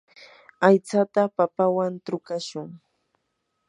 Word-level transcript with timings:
aytsata 0.67 1.23
papawan 1.35 1.93
trukashun. 2.05 2.69